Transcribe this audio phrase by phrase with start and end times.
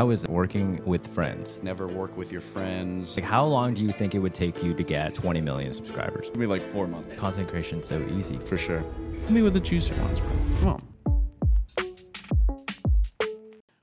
[0.00, 1.60] How is it working with friends?
[1.62, 3.14] Never work with your friends.
[3.18, 6.30] Like, how long do you think it would take you to get 20 million subscribers?
[6.30, 7.12] Give me like four months.
[7.12, 8.38] Content creation so easy.
[8.38, 8.78] For sure.
[8.78, 10.30] Hit me with the juicy ones, bro.
[10.60, 10.82] Come on.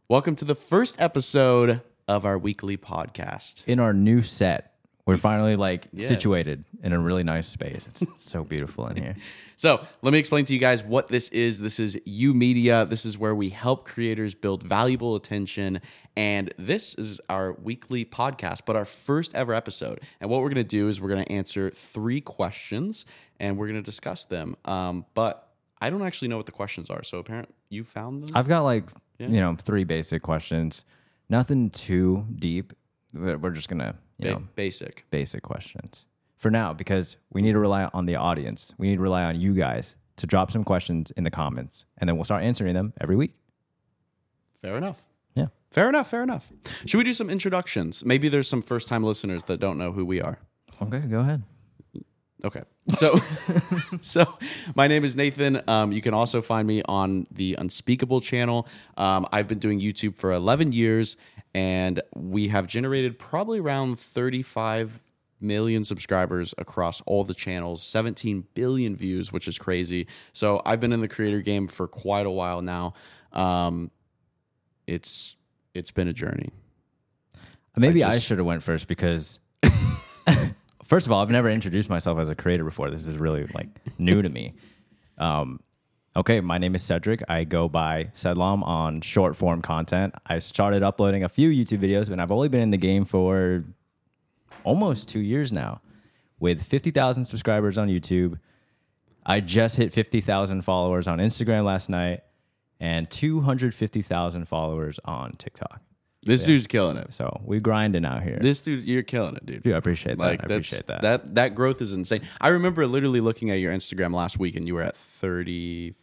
[0.09, 3.63] Welcome to the first episode of our weekly podcast.
[3.67, 4.73] In our new set,
[5.07, 6.07] we're finally like Yes.
[6.07, 7.87] situated in a really nice space.
[7.87, 9.15] It's so beautiful in here.
[9.59, 11.59] So, let me explain to you guys what this is.
[11.59, 12.85] This is U Media.
[12.85, 15.81] This is where we help creators build valuable attention.
[16.15, 20.01] And this is our weekly podcast, but our first ever episode.
[20.21, 23.05] And what we're going to do is we're going to answer three questions
[23.39, 24.55] and we're going to discuss them.
[24.65, 25.49] Um, but
[25.81, 27.01] I don't actually know what the questions are.
[27.03, 28.37] So, apparently, you found them?
[28.37, 28.83] I've got like,
[29.17, 30.85] you know, three basic questions.
[31.29, 32.73] Nothing too deep.
[33.13, 35.05] We're just going to, you Ba- know, basic.
[35.09, 38.73] basic questions for now because we need to rely on the audience.
[38.77, 42.07] We need to rely on you guys to drop some questions in the comments and
[42.07, 43.33] then we'll start answering them every week.
[44.61, 45.01] Fair enough.
[45.35, 45.47] Yeah.
[45.71, 46.09] Fair enough.
[46.09, 46.51] Fair enough.
[46.85, 48.03] Should we do some introductions?
[48.03, 50.39] Maybe there's some first time listeners that don't know who we are.
[50.81, 51.43] Okay, go ahead.
[52.45, 52.61] Okay.
[52.95, 53.17] So,
[54.01, 54.37] so
[54.75, 55.61] my name is Nathan.
[55.67, 58.67] Um, you can also find me on the Unspeakable channel.
[58.95, 61.17] Um, I've been doing YouTube for 11 years,
[61.55, 64.99] and we have generated probably around 35
[65.39, 70.07] million subscribers across all the channels, 17 billion views, which is crazy.
[70.33, 72.93] So I've been in the creator game for quite a while now.
[73.33, 73.91] Um,
[74.85, 75.35] it's
[75.73, 76.51] it's been a journey.
[77.75, 79.39] Maybe I, just- should have went first because
[80.87, 82.89] first of all, I've never introduced myself as a creator before.
[82.89, 83.67] This is really like
[83.99, 84.55] new to me.
[85.17, 85.59] Um,
[86.15, 87.21] okay, my name is Cedric.
[87.29, 90.15] I go by Cedlom on short form content.
[90.25, 93.65] I started uploading a few YouTube videos, and I've only been in the game for
[94.63, 95.81] almost two years now,
[96.39, 98.39] with fifty thousand subscribers on YouTube.
[99.25, 102.21] I just hit fifty thousand followers on Instagram last night,
[102.79, 105.81] and two hundred fifty thousand followers on TikTok.
[106.27, 107.13] This dude's killing it.
[107.13, 108.37] So we grinding out here.
[108.39, 109.63] This dude, you're killing it, dude.
[109.63, 110.23] Dude, I appreciate that.
[110.23, 111.01] Like I appreciate that.
[111.01, 112.21] That that growth is insane.
[112.39, 115.95] I remember literally looking at your Instagram last week, and you were at thirty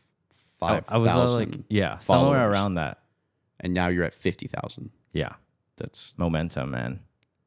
[0.59, 2.98] five I was uh, like, yeah, somewhere around that.
[3.60, 4.91] and now you're at fifty thousand.
[5.12, 5.34] Yeah,
[5.76, 7.00] That's momentum, man.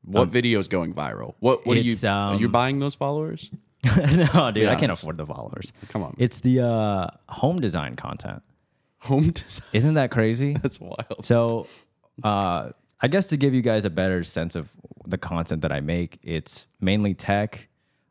[0.03, 1.35] what video's going viral.
[1.39, 1.91] What what are you?
[1.91, 3.49] It's, are you um, buying those followers?
[4.33, 5.71] no, dude, I can't afford the followers.
[5.89, 8.41] Come on, It's the uh, home design content.
[8.99, 9.67] home design.
[9.73, 10.53] Isn't that crazy?
[10.53, 11.23] That's wild.
[11.23, 11.67] so,
[12.23, 12.69] uh,
[12.99, 14.71] I guess to give you guys a better sense of
[15.05, 17.67] the content that I make, it's mainly tech.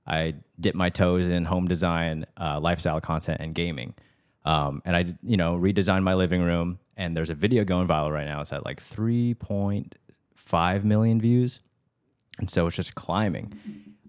[0.07, 3.95] I dip my toes in home design, uh, lifestyle content, and gaming.
[4.45, 6.79] Um, and I, you know, redesigned my living room.
[6.97, 8.41] And there's a video going viral right now.
[8.41, 11.61] It's at like 3.5 million views.
[12.39, 13.53] And so it's just climbing.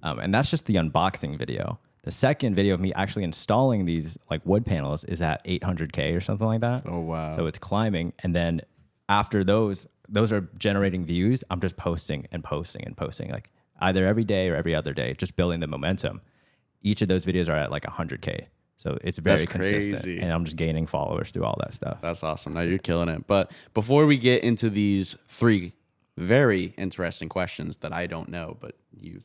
[0.03, 1.79] Um, and that's just the unboxing video.
[2.03, 6.21] The second video of me actually installing these like wood panels is at 800K or
[6.21, 6.83] something like that.
[6.85, 7.35] Oh, wow.
[7.35, 8.13] So it's climbing.
[8.19, 8.61] And then
[9.09, 11.43] after those, those are generating views.
[11.49, 15.13] I'm just posting and posting and posting like either every day or every other day,
[15.17, 16.21] just building the momentum.
[16.81, 18.47] Each of those videos are at like 100K.
[18.77, 20.03] So it's very That's consistent.
[20.03, 20.19] crazy.
[20.19, 21.99] And I'm just gaining followers through all that stuff.
[22.01, 22.53] That's awesome.
[22.53, 23.25] Now you're killing it.
[23.27, 25.73] But before we get into these three
[26.15, 29.21] very interesting questions that I don't know, but you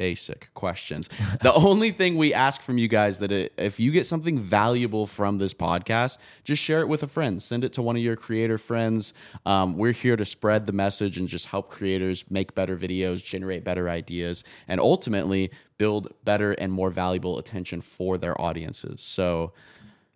[0.00, 1.10] basic questions.
[1.42, 5.06] the only thing we ask from you guys that it, if you get something valuable
[5.06, 7.42] from this podcast, just share it with a friend.
[7.42, 9.12] Send it to one of your creator friends.
[9.44, 13.62] Um, we're here to spread the message and just help creators make better videos, generate
[13.62, 19.02] better ideas, and ultimately build better and more valuable attention for their audiences.
[19.02, 19.52] So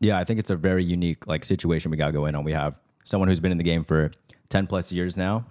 [0.00, 2.42] Yeah, I think it's a very unique like situation we got going on.
[2.42, 2.74] We have
[3.04, 4.12] someone who's been in the game for
[4.48, 5.44] 10 plus years now.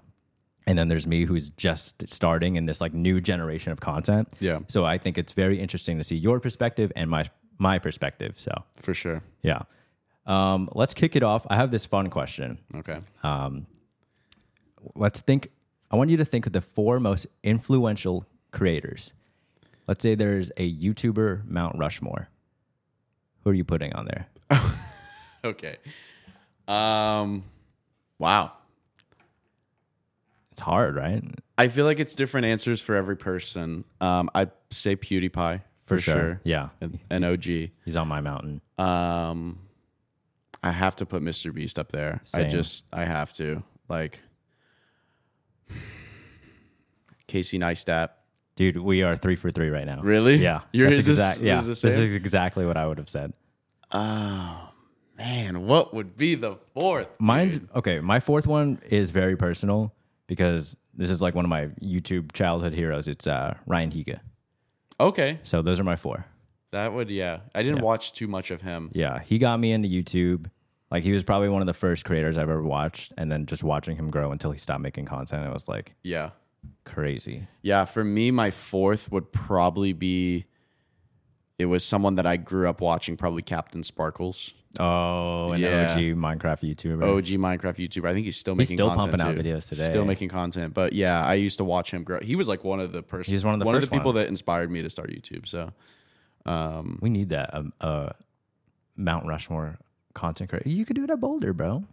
[0.66, 4.29] And then there's me who's just starting in this like new generation of content.
[4.40, 4.59] Yeah.
[4.69, 7.25] So I think it's very interesting to see your perspective and my
[7.57, 8.40] my perspective.
[8.40, 8.51] So
[8.81, 9.22] for sure.
[9.41, 9.63] yeah.
[10.25, 11.46] Um, let's kick it off.
[11.50, 12.57] I have this fun question.
[12.75, 13.00] Okay.
[14.96, 15.50] Let's think
[15.91, 19.13] I want you to think of the four most influential creators.
[19.88, 22.30] Let's say there's a YouTuber Mount Rushmore.
[23.44, 24.28] Who are you putting on there?
[25.45, 25.75] Okay.
[26.69, 27.44] Um
[28.18, 28.53] wow.
[30.53, 31.23] It's hard, right?
[31.57, 33.85] I feel like it's different answers for every person.
[34.00, 36.39] Um I'd say PewDiePie for, sure.
[36.44, 36.69] Yeah.
[36.79, 37.44] An, an OG.
[37.85, 38.61] He's on my mountain.
[38.77, 39.57] Um
[40.61, 41.51] I have to put Mr.
[41.51, 42.21] Beast up there.
[42.35, 43.63] I just I have to.
[43.89, 44.21] Like
[47.27, 48.09] Casey Neistat.
[48.56, 50.01] Dude, we are three for three right now.
[50.03, 50.35] Really?
[50.35, 50.61] Yeah.
[50.71, 51.57] You're- That's is exact, yeah.
[51.59, 51.91] is This, same?
[51.91, 53.33] is exactly what I would have said.
[53.91, 54.69] Oh
[55.17, 57.07] man, what would be the fourth?
[57.19, 57.99] Mine's okay.
[57.99, 59.94] My fourth one is very personal
[60.27, 63.07] because this is like one of my YouTube childhood heroes.
[63.07, 64.19] It's uh, Ryan Higa.
[64.99, 65.39] Okay.
[65.43, 66.25] So those are my four.
[66.71, 67.39] That would yeah.
[67.53, 68.89] I didn't watch too much of him.
[68.93, 70.49] Yeah, he got me into YouTube.
[70.89, 73.63] Like he was probably one of the first creators I've ever watched, and then just
[73.63, 76.31] watching him grow until he stopped making content, it was like Yeah.
[76.85, 77.47] crazy.
[77.61, 80.45] Yeah, for me, my fourth would probably be.
[81.63, 85.88] It was someone that I grew up watching, probably CaptainSparklez, Oh, an Yeah.
[85.92, 87.04] OG Minecraft YouTuber.
[87.04, 88.10] OG Minecraft YouTuber.
[88.10, 89.83] I think he's still He's making still pumping out videos today.
[89.83, 92.19] Still making content, but yeah, I used to watch him grow.
[92.19, 93.31] He was like one of the person.
[93.33, 94.18] He's one of the one of the people ones.
[94.18, 95.48] that inspired me to start YouTube.
[95.48, 95.71] So
[97.01, 97.54] We need that.
[97.54, 98.09] Um, uh,
[98.98, 99.77] Mount Rushmore
[100.13, 100.68] content creator.
[100.69, 101.86] You could do it at Boulder, bro.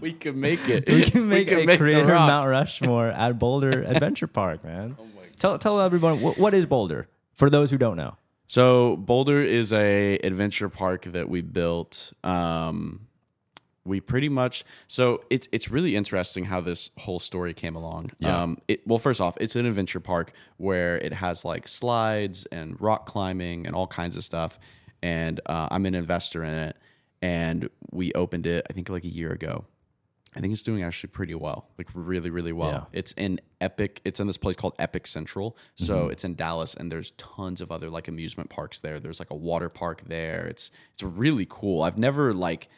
[0.00, 0.86] we could make it.
[0.88, 2.06] We can make could a the creator.
[2.06, 4.96] Mount Rushmore at Boulder Adventure Park, man.
[5.38, 8.16] Tell tell everyone what, what is Boulder for those who don't know.
[8.46, 12.12] So Boulder is a adventure park that we built.
[12.22, 13.08] Um,
[13.86, 18.12] we pretty much so it's it's really interesting how this whole story came along.
[18.18, 18.42] Yeah.
[18.42, 22.80] Um, it, well, first off, it's an adventure park where it has like slides and
[22.80, 24.58] rock climbing and all kinds of stuff.
[25.02, 26.76] And uh, I'm an investor in it,
[27.20, 29.66] and we opened it I think like a year ago.
[30.36, 32.70] I think it's doing actually pretty well, like really, really well.
[32.70, 32.98] Yeah.
[32.98, 34.00] It's in Epic.
[34.04, 35.52] It's in this place called Epic Central.
[35.52, 35.84] Mm-hmm.
[35.84, 38.98] So it's in Dallas, and there's tons of other like amusement parks there.
[38.98, 40.46] There's like a water park there.
[40.46, 41.82] It's it's really cool.
[41.82, 42.68] I've never like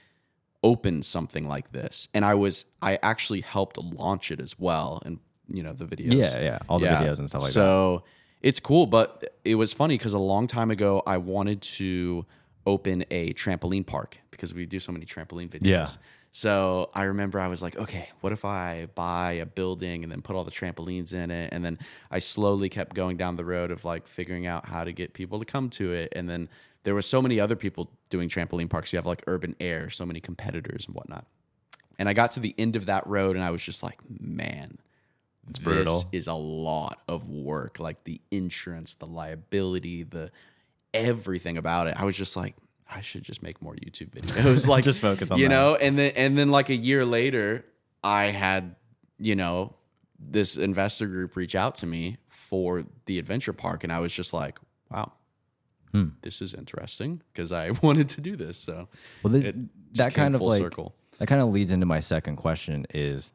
[0.62, 5.18] opened something like this, and I was I actually helped launch it as well, and
[5.48, 6.14] you know the videos.
[6.14, 7.54] Yeah, yeah, all the videos and stuff like that.
[7.54, 8.04] So
[8.42, 12.26] it's cool, but it was funny because a long time ago I wanted to
[12.66, 15.66] open a trampoline park because we do so many trampoline videos.
[15.66, 15.88] Yeah.
[16.36, 20.20] So I remember I was like, okay, what if I buy a building and then
[20.20, 21.48] put all the trampolines in it?
[21.50, 21.78] And then
[22.10, 25.38] I slowly kept going down the road of like figuring out how to get people
[25.38, 26.12] to come to it.
[26.14, 26.50] And then
[26.82, 28.92] there were so many other people doing trampoline parks.
[28.92, 31.24] You have like Urban Air, so many competitors and whatnot.
[31.98, 34.76] And I got to the end of that road and I was just like, man,
[35.46, 36.04] this brutal.
[36.12, 37.80] is a lot of work.
[37.80, 40.30] Like the insurance, the liability, the
[40.92, 41.94] everything about it.
[41.96, 42.56] I was just like,
[42.88, 44.66] I should just make more YouTube videos.
[44.68, 45.54] Like Just focus on you that.
[45.54, 45.74] know.
[45.76, 47.64] And then and then like a year later,
[48.04, 48.76] I had
[49.18, 49.74] you know
[50.18, 54.32] this investor group reach out to me for the adventure park, and I was just
[54.32, 54.58] like,
[54.90, 55.12] wow.
[55.92, 56.08] Hmm.
[56.22, 58.58] This is interesting because I wanted to do this.
[58.58, 58.88] So
[59.22, 59.52] Well, this
[59.94, 60.94] that kind of like circle.
[61.18, 63.32] that kind of leads into my second question is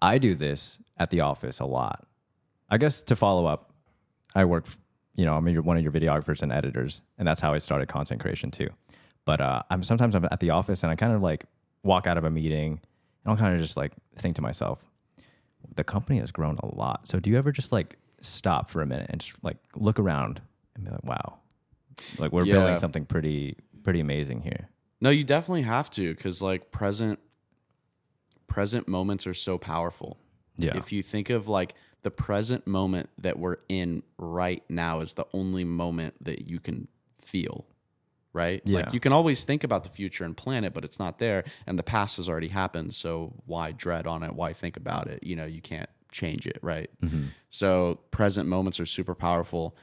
[0.00, 2.06] I do this at the office a lot.
[2.70, 3.72] I guess to follow up,
[4.34, 4.66] I work,
[5.16, 7.88] you know, I'm your- one of your videographers and editors, and that's how I started
[7.88, 8.68] content creation too.
[9.24, 11.46] But uh, I'm sometimes I'm at the office and I kind of like
[11.82, 12.72] walk out of a meeting
[13.24, 14.84] and I'll kind of just like think to myself,
[15.74, 17.08] the company has grown a lot.
[17.08, 20.40] So do you ever just like stop for a minute and just like look around
[20.76, 21.38] and be like, wow,
[22.18, 22.54] like we're Yeah.
[22.54, 24.68] building something pretty pretty amazing here.
[25.00, 27.18] No, you definitely have to because like present
[28.46, 30.18] present moments are so powerful.
[30.56, 30.76] Yeah.
[30.76, 31.74] If you think of like
[32.06, 36.86] the present moment that we're in right now is the only moment that you can
[37.16, 37.66] feel,
[38.32, 38.62] right?
[38.64, 38.76] Yeah.
[38.76, 41.42] Like you can always think about the future and plan it, but it's not there
[41.66, 44.32] and the past has already happened, so why dread on it?
[44.32, 45.24] Why think about it?
[45.24, 46.88] You know, you can't change it, right?
[47.02, 47.24] Mm-hmm.
[47.50, 49.76] So present moments are super powerful.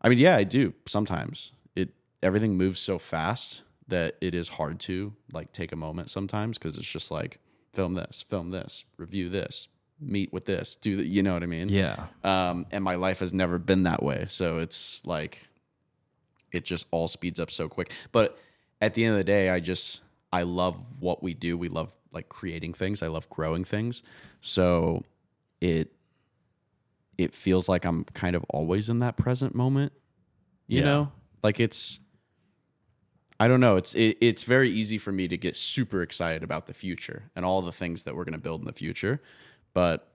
[0.00, 1.50] I mean, yeah, I do sometimes.
[1.74, 1.88] It
[2.22, 6.78] everything moves so fast that it is hard to like take a moment sometimes because
[6.78, 7.40] it's just like
[7.72, 9.66] film this, film this, review this,
[10.06, 11.68] meet with this, do the, you know what I mean?
[11.68, 12.06] Yeah.
[12.22, 15.40] Um, and my life has never been that way, so it's like
[16.52, 17.90] it just all speeds up so quick.
[18.12, 18.38] But
[18.80, 20.00] at the end of the day, I just
[20.32, 21.56] I love what we do.
[21.58, 23.02] We love like creating things.
[23.02, 24.02] I love growing things.
[24.40, 25.02] So
[25.60, 25.90] it
[27.18, 29.92] it feels like I'm kind of always in that present moment.
[30.66, 30.84] You Yeah.
[30.84, 31.12] know?
[31.42, 32.00] Like it's
[33.40, 33.76] I don't know.
[33.76, 37.44] It's it, it's very easy for me to get super excited about the future and
[37.44, 39.20] all the things that we're going to build in the future.
[39.74, 40.08] But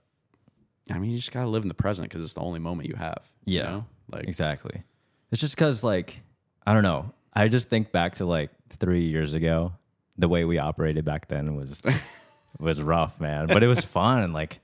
[0.92, 2.90] I mean, you just got to live in the present because it's the only moment
[2.90, 3.30] you have.
[3.46, 3.70] you Yeah.
[3.70, 3.86] know?
[4.12, 4.84] Like Exactly.
[5.32, 6.22] It's just because, like,
[6.66, 7.14] I don't know.
[7.34, 9.74] I just think back to like three years ago.
[10.18, 11.82] The way we operated back then was
[12.60, 13.46] was rough, man.
[13.48, 14.34] But it was fun.
[14.34, 14.60] Like,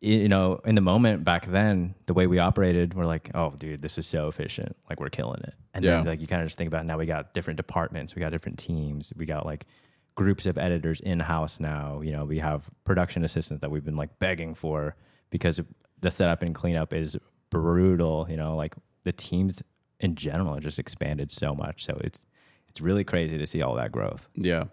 [0.00, 3.82] you know, in the moment back then, the way we operated, we're like, oh, dude,
[3.82, 4.76] this is so efficient.
[4.88, 5.54] Like, we're killing it.
[5.74, 8.20] And then, like, you kind of just think about now we got different departments, we
[8.20, 9.66] got different teams, we got like
[10.14, 12.00] groups of editors in house now.
[12.00, 14.96] You know, we have production assistants that we've been like begging for
[15.30, 15.60] because
[16.00, 17.16] the setup and cleanup is
[17.50, 18.26] brutal.
[18.28, 19.62] You know, like the teams
[20.00, 21.84] in general just expanded so much.
[21.84, 22.26] So it's
[22.68, 24.28] it's really crazy to see all that growth.
[24.34, 24.64] Yeah.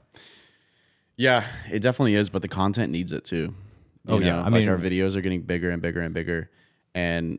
[1.17, 3.53] Yeah, it definitely is, but the content needs it too.
[4.07, 4.31] Oh, you Oh, yeah.
[4.37, 6.49] know, I like mean- our videos are getting bigger and bigger and bigger.
[6.95, 7.37] And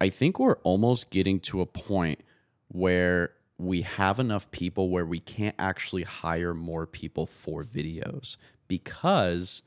[0.00, 2.20] I think we're almost getting to a point
[2.68, 8.36] where we have enough people where we can't actually hire more people for videos
[8.68, 9.62] because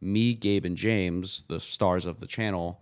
[0.00, 2.80] me, Gabe, and James, the stars of the channel,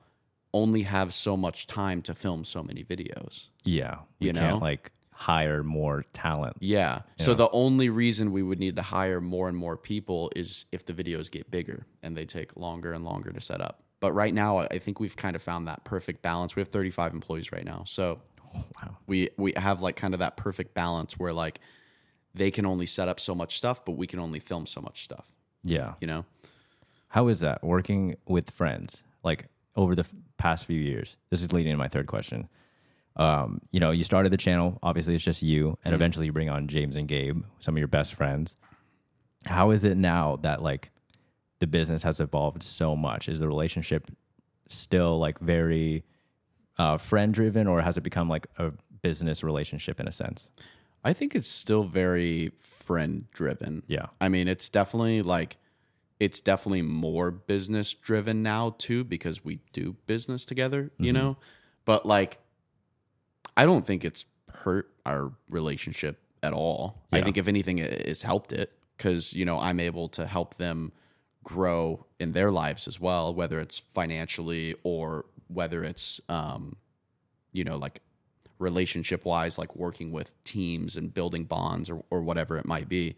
[0.53, 3.49] only have so much time to film so many videos.
[3.65, 4.59] Yeah, You can't know?
[4.59, 6.57] like hire more talent.
[6.61, 7.01] Yeah.
[7.19, 10.87] So the only reason we would need to hire more and more people is if
[10.87, 13.81] the videos get bigger and they take longer and longer to set up.
[14.01, 16.55] But right now, I I think we've kind of found that perfect balance.
[16.57, 18.21] We have 35 employees right now, so
[18.55, 18.97] wow.
[19.07, 21.61] we we have like kind of that perfect balance where like
[22.35, 25.05] they can only set up so much stuff, but we can only film so much
[25.05, 25.31] stuff.
[25.63, 25.95] Yeah.
[26.01, 26.25] You know?
[27.09, 29.03] How is that working with friends?
[29.23, 29.47] Like
[29.77, 31.17] over the f- past few years.
[31.31, 32.49] This is leading to my third question.
[33.17, 34.79] Um, you know, you started the channel.
[34.83, 37.89] Obviously, it's just you, and eventually you bring on James and Gabe, some of your
[37.89, 38.57] best friends.
[39.47, 40.91] How is it now that like
[41.61, 43.29] the business has evolved so much?
[43.29, 44.11] Is the relationship
[44.69, 46.05] still like very
[46.79, 50.51] uh, friend driven, or has it become like a business relationship in a sense?
[51.05, 53.83] I think it's still very friend driven.
[53.87, 54.07] Yeah.
[54.21, 55.57] I mean, it's definitely like
[56.21, 61.37] it's definitely more business driven now too because we do business together, you know?
[61.85, 62.39] But like
[63.57, 67.03] I don't think it's hurt our relationship at all.
[67.13, 70.55] I think if anything it- it's helped it cuz you know, I'm able to help
[70.55, 70.93] them
[71.43, 76.77] grow in their lives as well, whether it's financially or whether it's um
[77.53, 78.01] you know, like
[78.59, 83.15] relationship wise, like working with teams and building bonds or, or whatever it might be,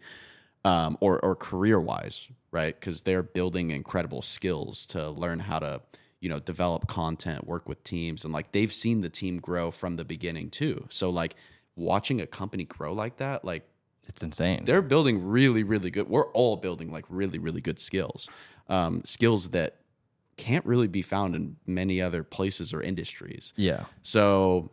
[0.63, 2.79] um, or, or career wise, right?
[2.79, 5.81] Because they're building incredible skills to learn how to,
[6.19, 8.25] you know, develop content, work with teams.
[8.25, 10.85] And like they've seen the team grow from the beginning too.
[10.89, 11.35] So, like,
[11.75, 13.67] watching a company grow like that, like,
[14.07, 14.65] It's insane.
[14.65, 16.07] they're building really, really good.
[16.09, 18.29] We're all building like really, really good skills,
[18.69, 19.77] um, skills that
[20.37, 23.53] can't really be found in many other places or industries.
[23.57, 23.85] yeah.
[24.03, 24.71] So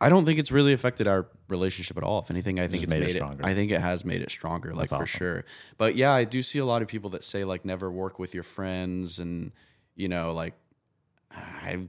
[0.00, 2.18] I don't think it's really affected our relationship at all.
[2.18, 3.40] If anything, I think it's made made, it it.
[3.42, 5.06] I think it has made it stronger, like That's for awesome.
[5.06, 5.44] sure.
[5.78, 8.34] But yeah, I do see a lot of people that say like never work with
[8.34, 9.52] your friends, and
[9.94, 10.54] you know, like
[11.30, 11.86] I,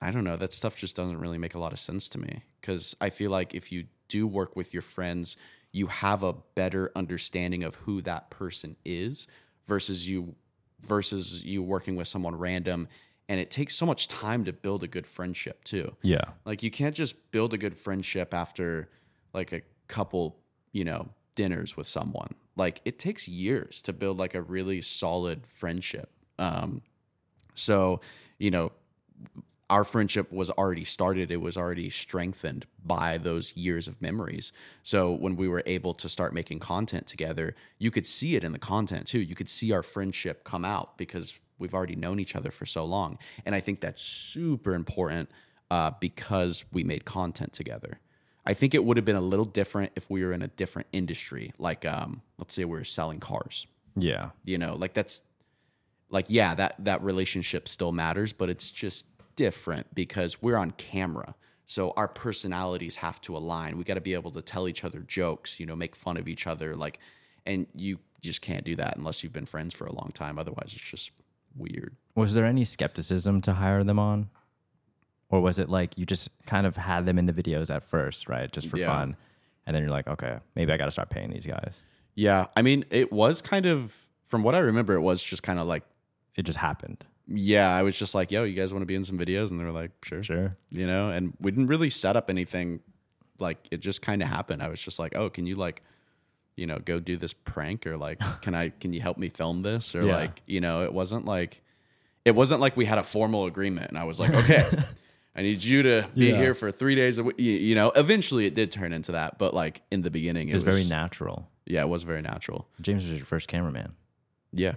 [0.00, 0.36] I don't know.
[0.36, 3.30] That stuff just doesn't really make a lot of sense to me because I feel
[3.30, 5.36] like if you do work with your friends,
[5.70, 9.26] you have a better understanding of who that person is
[9.66, 10.34] versus you
[10.82, 12.88] versus you working with someone random
[13.28, 16.24] and it takes so much time to build a good friendship too Yeah.
[16.44, 18.90] like you can't just build a good friendship after
[19.32, 20.38] like a couple,
[20.72, 22.34] you know, dinners with someone.
[22.56, 26.10] Like it takes years to build like a really solid friendship.
[26.38, 26.82] Um
[27.54, 28.00] so,
[28.38, 28.72] you know,
[29.72, 34.52] our friendship was already started, it was already strengthened by those years of memories.
[34.82, 38.52] So when we were able to start making content together, you could see it in
[38.52, 39.18] the content too.
[39.18, 42.84] You could see our friendship come out because we've already known each other for so
[42.84, 43.16] long.
[43.46, 45.30] And I think that's super important
[45.70, 47.98] uh, because we made content together.
[48.44, 50.88] I think it would have been a little different if we were in a different
[50.92, 53.66] industry, like um, let's say we were selling cars.
[53.96, 54.32] Yeah.
[54.44, 55.22] You know, like that's
[56.12, 61.34] like yeah, that that relationship still matters, but it's just different because we're on camera.
[61.66, 63.78] So our personalities have to align.
[63.78, 66.28] We got to be able to tell each other jokes, you know, make fun of
[66.28, 66.98] each other like
[67.46, 70.38] and you just can't do that unless you've been friends for a long time.
[70.38, 71.10] Otherwise, it's just
[71.56, 71.96] weird.
[72.14, 74.30] Was there any skepticism to hire them on?
[75.28, 78.28] Or was it like you just kind of had them in the videos at first,
[78.28, 78.52] right?
[78.52, 78.86] Just for Yeah.
[78.86, 79.16] fun.
[79.66, 81.80] And then you're like, okay, maybe I got to start paying these guys.
[82.14, 85.58] Yeah, I mean, it was kind of from what I remember, it was just kind
[85.58, 85.84] of like
[86.36, 87.04] It just happened.
[87.28, 89.60] Yeah, I was just like, "Yo, you guys want to be in some videos?" And
[89.60, 90.56] they were like, "Sure." Sure.
[90.70, 92.80] You know, and we didn't really set up anything.
[93.38, 94.62] Like it just kind of happened.
[94.62, 95.82] I was just like, "Oh, can you like,
[96.56, 98.70] you know, go do this prank or like, can I?
[98.70, 100.16] Can you help me film this or Yeah.
[100.16, 101.60] like, you know, it wasn't like,
[102.24, 104.64] it wasn't like we had a formal agreement and I was like, okay."
[105.34, 106.36] I need you to be Yeah.
[106.36, 107.36] here for three days a week.
[107.38, 110.54] You you know, eventually it did turn into that, but like in the beginning, It
[110.54, 111.48] was very natural.
[111.64, 112.68] Yeah, it was very natural.
[112.82, 113.94] James was your first cameraman.
[114.52, 114.74] Yeah,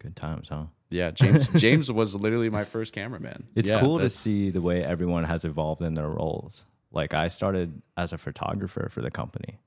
[0.00, 0.64] Good times, huh?
[0.94, 1.10] Yeah.
[1.10, 3.44] James James was literally my first cameraman.
[3.54, 6.64] It's Yeah, cool to see the way everyone has evolved in their roles.
[6.92, 9.58] Like I started as a photographer for the company,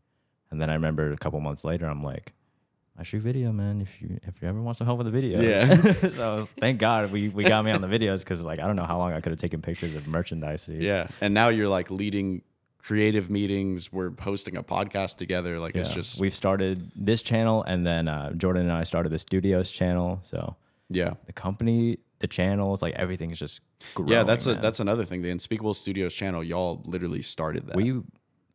[0.49, 2.33] and then I remember a couple months later, I'm like,
[2.97, 3.81] I shoot video, man.
[3.81, 6.09] If you if you ever want some help with the videos, Yeah.
[6.09, 8.75] so was, thank God we, we got me on the videos because like I don't
[8.75, 10.65] know how long I could have taken pictures of merchandise.
[10.65, 10.81] dude.
[10.81, 11.07] Yeah.
[11.21, 12.41] And now you're like leading
[12.79, 13.91] creative meetings.
[13.91, 15.59] We're hosting a podcast together.
[15.59, 19.19] Like it's just we've started this channel, and then uh, Jordan and I started the
[19.19, 20.19] studios channel.
[20.23, 20.55] So
[20.89, 21.13] yeah.
[21.25, 23.61] the company, the channels, like everything's just
[23.93, 24.11] growing.
[24.11, 24.61] Yeah, that's a man.
[24.61, 25.21] that's another thing.
[25.21, 27.75] The Unspeakable Studios channel, y'all literally started that.
[27.75, 28.01] we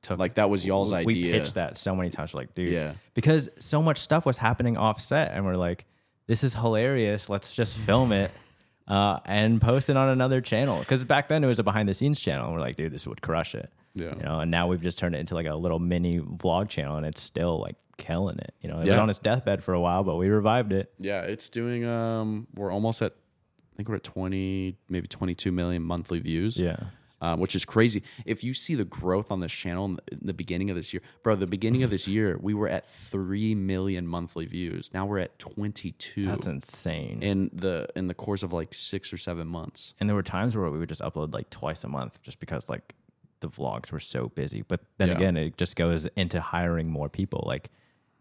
[0.03, 1.33] took like that was y'all's we idea.
[1.33, 2.35] We pitched that so many times.
[2.35, 2.95] We're like, dude, Yeah.
[3.15, 5.85] because so much stuff was happening offset, and we're like,
[6.27, 7.29] this is hilarious.
[7.29, 8.31] Let's just film it
[8.89, 10.79] uh, and post it on another channel.
[10.81, 13.07] Because back then it was a behind the scenes channel, and we're like, dude, this
[13.07, 13.71] would crush it.
[13.95, 14.17] Yeah.
[14.17, 14.41] you know.
[14.41, 17.21] And now we've just turned it into like a little mini vlog channel, and it's
[17.23, 18.55] still like killing it.
[18.61, 20.93] You know, it was on its deathbed for a while, but we revived it.
[20.99, 25.83] Yeah, it's doing um we're almost at I think we're at 20 maybe 22 million
[25.83, 26.57] monthly views.
[26.59, 26.77] Yeah,
[27.23, 28.03] um, which is crazy.
[28.27, 30.93] If you see the growth on this channel in the, in the beginning of this
[30.93, 34.91] year, bro, the beginning of this year, we were at 3 million monthly views.
[34.93, 37.23] Now we're at 22 That's insane.
[37.23, 39.95] in the in the course of like six or seven months.
[40.01, 42.69] and there were times where we would just upload like twice a month just because
[42.69, 42.95] like
[43.43, 44.63] the vlogs were so busy.
[44.63, 45.15] But then Yeah.
[45.15, 47.45] again, it just goes into hiring more people.
[47.47, 47.71] Like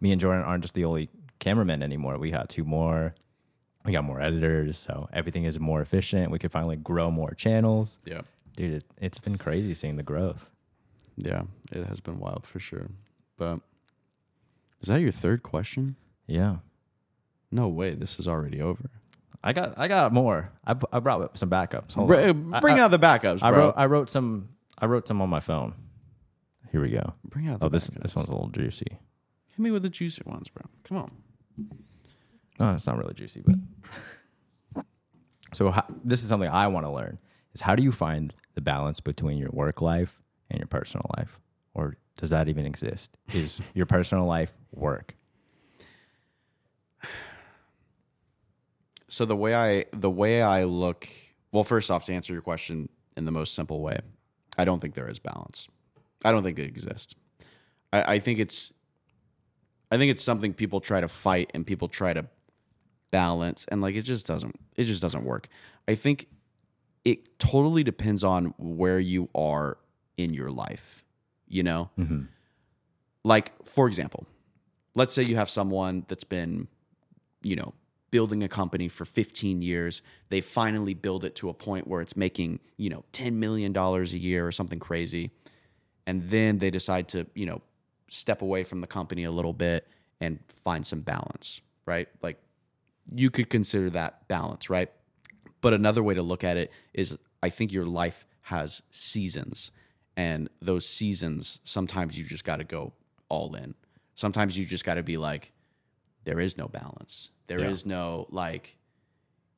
[0.01, 1.09] me and Jordan aren't just the only
[1.39, 2.17] cameramen anymore.
[2.17, 3.15] We got two more.
[3.85, 6.31] We got more editors, so everything is more efficient.
[6.31, 7.97] We could finally grow more channels.
[8.05, 8.21] Yeah.
[8.55, 10.49] Dude, it, it's been crazy seeing the growth.
[11.17, 12.87] Yeah, it has been wild for sure.
[13.37, 13.59] But
[14.81, 15.95] is that your third question?
[16.27, 16.57] Yeah.
[17.51, 18.89] No way, this is already over.
[19.43, 20.51] I got I got more.
[20.65, 21.93] I, I brought some backups.
[21.93, 22.59] Hold Br- on.
[22.61, 23.49] bring I, out the backups, bro.
[23.49, 24.49] I wrote I wrote some
[24.81, 25.73] I wrote some on my phone.
[26.71, 27.13] Here we go.
[27.23, 28.01] bring out the Oh, this backups.
[28.01, 28.87] this one's a little juicy.
[29.47, 30.63] Hit me with the juicy ones, bro.
[30.83, 31.11] Come on.
[32.59, 34.85] No, it's not really juicy, but
[35.53, 37.19] so how, this is something I want to learn:
[37.53, 41.39] is how do you find the balance between your work life and your personal life,
[41.73, 43.11] or does that even exist?
[43.33, 45.15] Is your personal life work?
[49.07, 51.07] So the way I the way I look,
[51.51, 53.99] well, first off, to answer your question in the most simple way,
[54.57, 55.67] I don't think there is balance.
[56.23, 57.15] I don't think it exists.
[57.91, 58.73] I, I think it's
[59.91, 62.25] I think it's something people try to fight and people try to
[63.11, 65.47] balance and like it just doesn't it just doesn't work.
[65.87, 66.27] I think
[67.03, 69.77] it totally depends on where you are
[70.17, 71.03] in your life,
[71.47, 71.89] you know?
[71.99, 72.23] Mm-hmm.
[73.23, 74.25] like for example
[74.95, 76.67] let's say you have someone that's been
[77.41, 77.73] you know
[78.11, 82.15] building a company for 15 years they finally build it to a point where it's
[82.15, 85.31] making you know 10 million dollars a year or something crazy
[86.05, 87.61] and then they decide to you know
[88.09, 89.87] step away from the company a little bit
[90.19, 92.37] and find some balance right like
[93.13, 94.91] you could consider that balance right
[95.61, 99.71] but another way to look at it is I think your life has seasons.
[100.17, 102.93] And those seasons, sometimes you just got to go
[103.29, 103.75] all in.
[104.15, 105.51] Sometimes you just got to be like,
[106.23, 107.29] there is no balance.
[107.47, 107.95] There is Yeah.
[107.95, 108.77] no, like,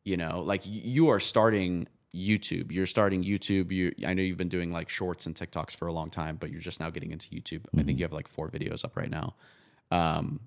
[0.03, 2.71] you know, like you are starting YouTube.
[2.71, 3.71] You're starting YouTube.
[3.71, 6.51] You, I know you've been doing like shorts and TikToks for a long time, but
[6.51, 7.65] you're just now getting into YouTube.
[7.77, 9.35] I think you have like four videos up right now.
[9.91, 10.41] Um,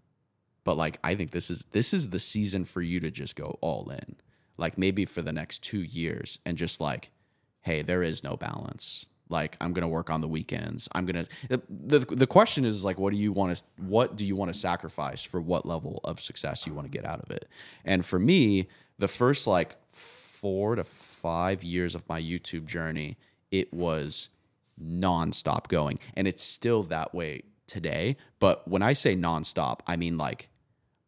[0.65, 3.59] but like I think this is this is the season for you to just go
[3.61, 4.17] all in.
[4.59, 7.11] Like maybe for the next 2 years and just like
[7.63, 9.07] hey, there is no balance.
[9.29, 10.89] Like I'm going to work on the weekends.
[10.93, 14.25] I'm going to the, the question is like what do you want to what do
[14.25, 17.31] you want to sacrifice for what level of success you want to get out of
[17.31, 17.49] it?
[17.85, 23.17] And for me, the first like 4 to 5 years of my YouTube journey,
[23.51, 24.29] it was
[24.81, 30.17] nonstop going and it's still that way today, but when I say nonstop, I mean
[30.17, 30.49] like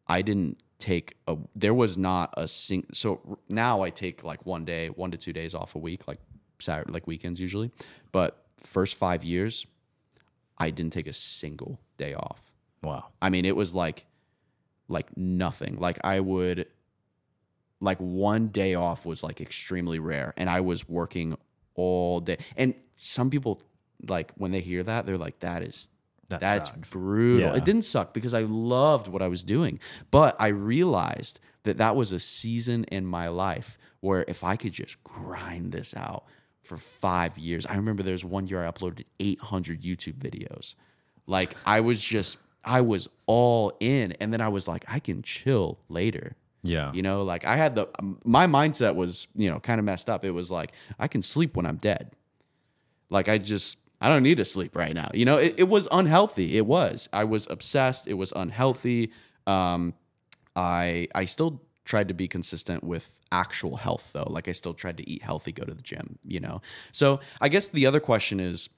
[0.07, 4.65] I didn't take a there was not a sing so now I take like one
[4.65, 6.19] day, one to two days off a week, like
[6.59, 7.71] Saturday, like weekends usually.
[8.11, 9.65] But first five years,
[10.57, 12.51] I didn't take a single day off.
[12.81, 13.05] Wow.
[13.21, 14.05] I mean, it was like
[14.87, 15.77] like nothing.
[15.79, 16.67] Like I would
[17.81, 21.37] like one day off was like extremely rare and I was working
[21.75, 22.37] all day.
[22.57, 23.61] And some people
[24.07, 25.87] like when they hear that, they're like that is
[26.29, 26.91] That that's sucks.
[26.91, 27.49] brutal.
[27.51, 27.55] Yeah.
[27.55, 29.79] It didn't suck because I loved what I was doing,
[30.11, 34.73] but I realized that that was a season in my life where if I could
[34.73, 36.23] just grind this out
[36.61, 40.75] for five years, I remember there was one year I uploaded 800 YouTube videos.
[41.27, 45.21] Like I was just, I was all in, and then I was like, I can
[45.21, 46.35] chill later.
[46.63, 46.91] Yeah.
[46.91, 47.87] You know, like I had the
[48.23, 50.25] my mindset was, you know, kind of messed up.
[50.25, 52.11] It was like I can sleep when I'm dead.
[53.09, 55.09] Like I just I don't need to sleep right now.
[55.13, 56.57] You know, it, it was unhealthy.
[56.57, 57.07] It was.
[57.13, 58.07] I was obsessed.
[58.07, 59.11] It was unhealthy.
[59.47, 59.93] Um,
[60.55, 64.27] I I still tried to be consistent with actual health though.
[64.29, 66.19] Like I still tried to eat healthy, go to the gym.
[66.23, 66.61] You know.
[66.91, 68.69] So I guess the other question is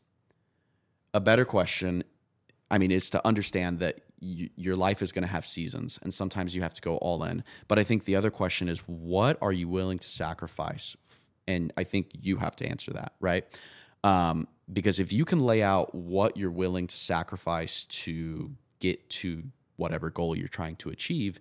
[1.14, 2.04] a better question.
[2.72, 6.56] I mean, is to understand that your life is going to have seasons, and sometimes
[6.56, 7.44] you have to go all in.
[7.68, 10.96] But I think the other question is, what are you willing to sacrifice?
[11.48, 13.46] And I think you have to answer that, right?
[14.04, 19.44] Um, because if you can lay out what you're willing to sacrifice to get to
[19.76, 21.40] whatever goal you're trying to achieve,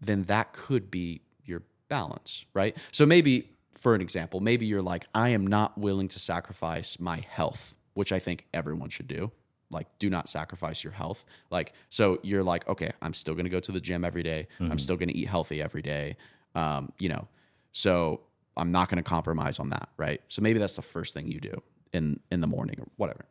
[0.00, 2.76] then that could be your balance, right?
[2.92, 7.24] So maybe, for an example, maybe you're like, I am not willing to sacrifice my
[7.28, 9.30] health, which I think everyone should do.
[9.70, 11.24] Like, do not sacrifice your health.
[11.50, 14.48] Like, so you're like, okay, I'm still gonna go to the gym every day.
[14.58, 16.16] I'm still gonna eat healthy every day.
[16.54, 17.28] Um, you know,
[17.72, 18.20] so
[18.56, 20.20] I'm not gonna compromise on that, right?
[20.28, 23.24] So maybe that's the first thing you do in in the morning or whatever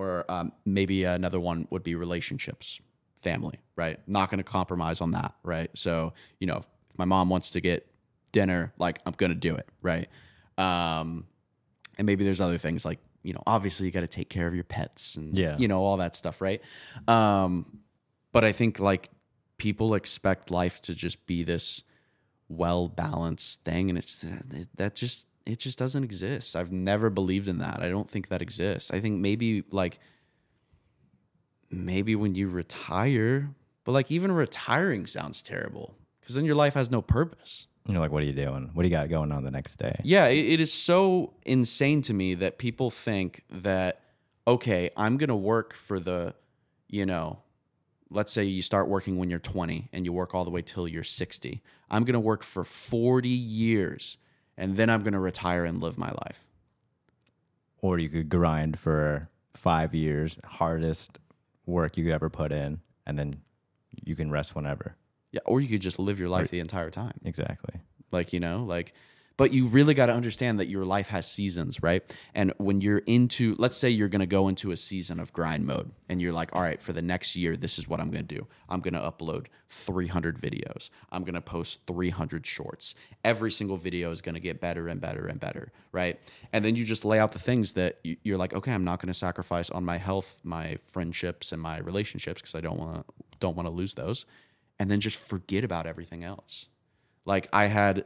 [0.00, 2.80] or um, maybe another one would be relationships
[3.20, 3.98] family right?
[4.06, 5.70] Not going to compromise on that right?
[5.74, 7.86] So you know if, if my mom wants to get
[8.32, 10.08] dinner like i'm going to do it right?
[10.58, 11.26] Um,
[11.98, 14.54] and maybe there's other things like you know obviously you got to take care of
[14.54, 15.56] your pets and Yeah.
[15.58, 16.60] you know all that stuff right?
[17.08, 17.80] Um
[18.32, 19.10] but i think like
[19.56, 21.82] people expect life to just be this
[22.48, 24.24] well balanced thing and it's
[24.76, 26.54] that just it just doesn't exist.
[26.54, 27.82] I've never believed in that.
[27.82, 28.90] I don't think that exists.
[28.90, 29.98] I think maybe like
[31.70, 33.50] maybe when you retire
[33.84, 38.12] but like even retiring sounds terrible because then your life has no purpose You're like,
[38.12, 38.70] what are you doing?
[38.74, 40.00] What do you got going on the next day?
[40.04, 44.00] yeah, it, it is so insane to me that people think that
[44.46, 46.34] okay, I'm going to work for the,
[46.88, 47.38] you know,
[48.10, 50.88] let's say you start working when you're 20 and you work all the way till
[50.88, 51.62] you're 60.
[51.90, 54.16] I'm going to work for 40 years
[54.56, 56.44] and then I'm going to retire and live my life.
[57.80, 61.18] Or you could grind for five years, hardest
[61.70, 63.34] work you could ever put in, and then
[64.04, 64.96] you can rest whenever.
[65.32, 67.18] Yeah, or you could just live your life the entire time.
[67.24, 67.80] Exactly.
[68.10, 68.92] like you know like
[69.40, 72.02] but you really got to understand that your life has seasons right?
[72.34, 75.66] And when you're into let's say you're going to go into a season of grind
[75.66, 78.26] mode and you're like all right for the next year this is what i'm going
[78.26, 78.46] to do.
[78.68, 80.90] I'm going to upload 300 videos.
[81.10, 82.94] I'm going to post 300 shorts.
[83.24, 86.20] Every single video is going to get better and better and better right?
[86.52, 89.00] And then you just lay out the things that you- you're like okay i'm not
[89.00, 92.94] going to sacrifice on my health my friendships and my relationships because i don't want
[92.94, 93.04] to
[93.38, 94.26] don't want to lose those
[94.78, 96.66] and then just forget about everything else.
[97.24, 98.04] Like I had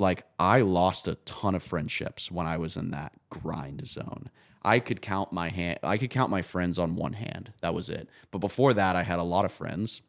[0.00, 4.30] like I lost a ton of friendships when I was in that grind zone.
[4.62, 7.52] I could count my hand I could count my friends on one hand.
[7.60, 8.08] That was it.
[8.30, 10.02] But before that I had a lot of friends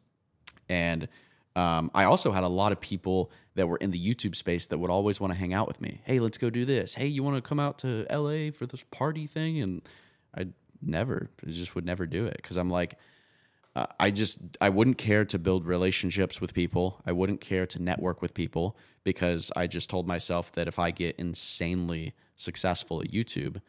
[0.68, 1.08] and
[1.54, 4.78] um, I also had a lot of people that were in the YouTube space that
[4.78, 6.00] would always want to hang out with me.
[6.04, 6.94] Hey, let's go do this.
[6.94, 9.60] Hey, you want to come out to LA for this party thing?
[9.60, 9.82] And
[10.36, 10.48] I
[10.80, 12.98] never, I just would never do it because I'm like,
[13.74, 17.00] uh, I just I wouldn't care to build relationships with people.
[17.06, 20.90] I wouldn't care to network with people because I just told myself that if I
[20.90, 23.60] get insanely successful at YouTube,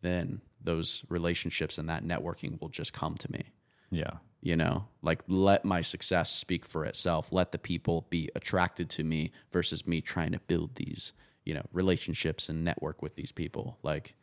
[0.00, 3.44] then those relationships and that networking will just come to me.
[3.90, 4.14] Yeah.
[4.40, 7.32] You know, like let my success speak for itself.
[7.32, 11.12] Let the people be attracted to me versus me trying to build these,
[11.44, 13.78] you know, relationships and network with these people.
[13.84, 14.14] Like,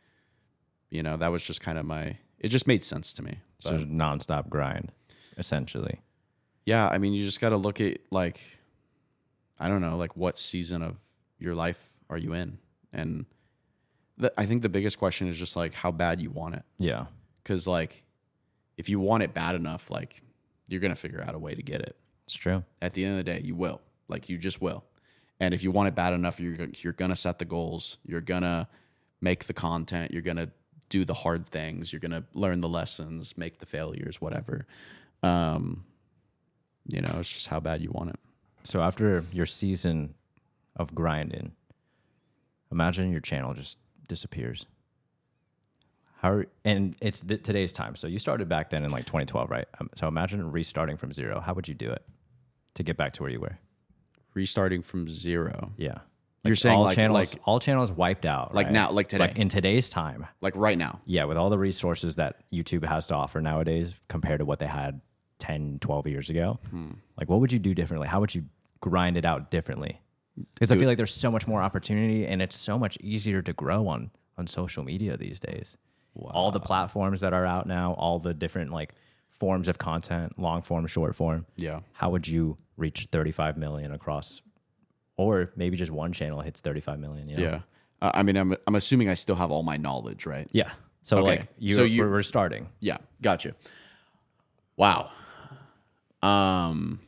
[0.90, 2.18] you know, that was just kind of my.
[2.38, 3.38] It just made sense to me.
[3.58, 4.92] So nonstop grind,
[5.38, 6.00] essentially.
[6.66, 8.40] yeah i mean you just got to look at like
[9.58, 10.96] i don't know like what season of
[11.38, 12.58] your life are you in?
[12.92, 13.24] And
[14.18, 16.62] the, i think the biggest question is just like how bad you want it.
[16.78, 17.06] Yeah.
[17.42, 18.04] because like
[18.76, 20.22] if you want it bad enough like
[20.68, 21.96] you're gonna figure out a way to get it.
[22.26, 22.62] It's true.
[22.82, 23.80] at the end of the day you will.
[24.08, 24.84] Like you just will.
[25.40, 27.98] And if you want it bad enough you're, you're gonna set the goals.
[28.04, 28.68] You're gonna
[29.20, 30.12] make the content.
[30.12, 30.50] You're gonna
[30.88, 31.92] do the hard things.
[31.92, 34.66] You're gonna learn the lessons make the failures whatever
[35.22, 35.84] um
[36.86, 38.16] you know it's just how bad you want it
[38.62, 40.14] So after your season
[40.76, 41.52] of grinding,
[42.72, 43.76] imagine your channel just
[44.08, 44.66] disappears.
[46.18, 47.96] How and it's th- today's time.
[47.96, 49.66] So you started back then in like 2012, right?
[49.80, 51.40] Um, so imagine restarting from zero.
[51.40, 52.02] How would you do it
[52.74, 53.58] to get back to where you were?
[54.32, 55.98] restarting from zero Yeah.
[56.44, 58.72] You're saying all like- channels, like- all channels wiped out, like right?
[58.72, 62.14] now like today Like in today's time, like right now yeah, with all the resources
[62.16, 65.00] that YouTube has to offer nowadays compared to what they had
[65.40, 66.90] 10, 12 years ago, Hmm.
[67.18, 68.06] like what would you do differently?
[68.08, 68.44] How would you
[68.80, 70.00] grind it out differently?
[70.54, 73.52] Because I feel like there's so much more opportunity and it's so much easier to
[73.52, 75.76] grow on on social media these days.
[76.16, 78.94] All the platforms that are out now, all the different like
[79.30, 81.46] forms of content, long form, short form.
[81.56, 84.40] yeah How would you reach 35 million across
[85.16, 87.42] or maybe just one channel hits 35 million, you know?
[87.42, 87.60] yeah
[88.00, 90.70] uh, i mean I'm, I'm assuming i still have all my knowledge right Yeah.
[91.02, 91.26] So Okay.
[91.26, 92.68] like you, So you- we're, we're starting.
[92.80, 93.54] Yeah, gotcha.
[94.76, 95.10] Wow.
[96.22, 97.00] Um,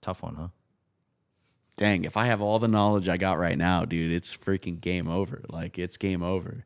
[0.00, 0.48] Tough one, huh?
[1.76, 5.08] dang, if I have all the knowledge I got right now, dude, it's freaking game
[5.08, 5.42] over.
[5.48, 6.64] Like it's game over.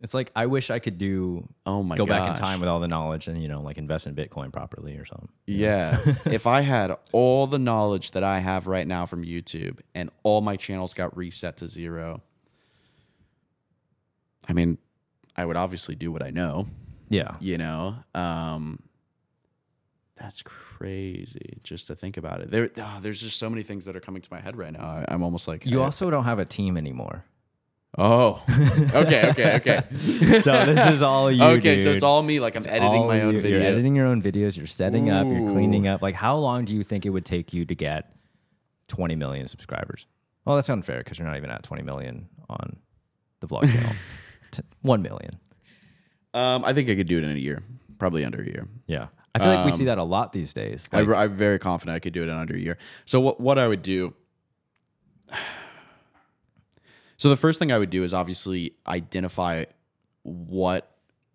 [0.00, 2.78] It's like I wish I could do Oh my go back in time with all
[2.78, 5.28] the knowledge and you know like invest in Bitcoin properly or something.
[5.46, 5.98] Yeah.
[6.26, 10.40] if I had all the knowledge that I have right now from YouTube and all
[10.40, 12.22] my channels got reset to zero,
[14.48, 14.78] I mean,
[15.36, 16.68] I would obviously do what I know,
[17.08, 17.36] Yeah.
[17.40, 17.96] you know?
[18.14, 18.80] Um,
[20.16, 22.50] that's crazy just to think about it.
[22.50, 24.80] There, ah, there's just so many things that are coming to my head right now.
[24.80, 27.24] I, I'm almost like, You I- also don't have a team anymore.
[27.96, 28.42] Oh,
[28.94, 29.82] okay, okay, okay.
[29.96, 31.42] so this is all you.
[31.42, 32.38] okay, so it's all me.
[32.38, 33.40] Like I'm editing all my own you.
[33.40, 33.58] video.
[33.60, 34.56] You're editing your own videos.
[34.58, 35.26] You're setting up.
[35.26, 36.02] You're cleaning up.
[36.02, 38.12] Like, how long do you think it would take you to get
[38.88, 40.06] 20 million subscribers?
[40.44, 42.76] Well, that's unfair because you're not even at 20 million on
[43.40, 43.92] the vlog channel.
[44.50, 45.30] T- One million.
[46.38, 47.62] Um, I think I could do it in a year,
[47.98, 48.68] probably under a year.
[48.86, 50.88] Yeah, I feel like we see that a lot these days.
[50.92, 52.78] I, Like, I'm very confident I could do it in under a year.
[53.04, 54.14] So what what I would do?
[57.20, 59.64] So the first thing I would do is obviously identify
[60.22, 60.88] what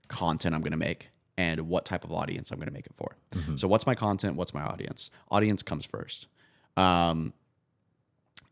[0.07, 2.93] content I'm going to make and what type of audience I'm going to make it
[2.95, 3.17] for.
[3.57, 4.37] So what's my content?
[4.37, 5.09] What's my audience?
[5.29, 6.27] Audience comes first.
[6.77, 7.33] Um,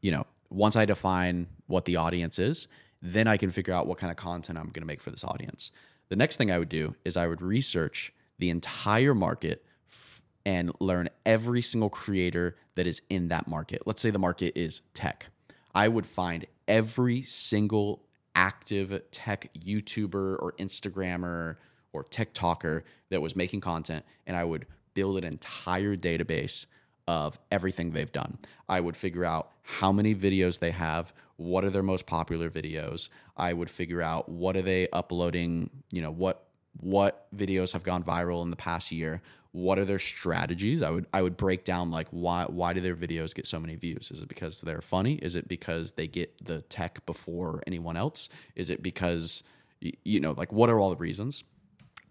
[0.01, 2.67] you know, once I define what the audience is,
[3.01, 5.23] then I can figure out what kind of content I'm going to make for this
[5.23, 5.71] audience.
[6.11, 10.69] The next thing I would do is I would research the entire market f- and
[10.81, 13.83] learn every single creator that is in that market.
[13.85, 15.27] Let's say the market is tech.
[15.73, 18.03] I would find every single
[18.35, 21.55] active tech YouTuber or Instagrammer
[21.93, 26.65] or TikToker that was making content, and I would build an entire database
[27.07, 28.37] of everything they've done.
[28.67, 33.09] I would figure out how many videos they have, what are their most popular videos.
[33.35, 36.47] I would figure out what are they uploading, you know, what
[36.79, 40.81] what videos have gone viral in the past year, what are their strategies?
[40.81, 43.75] I would I would break down like why why do their videos get so many
[43.75, 44.11] views?
[44.11, 45.15] Is it because they're funny?
[45.15, 48.29] Is it because they get the tech before anyone else?
[48.55, 49.43] Is it because
[49.81, 51.43] you know, like what are all the reasons?